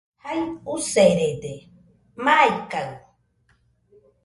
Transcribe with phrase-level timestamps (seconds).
[0.23, 0.39] Jai
[0.73, 1.51] userede,
[2.23, 2.93] maikaɨ